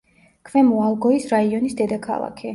[0.49, 2.49] ქვემო ალგოის რაიონის დედაქალაქი.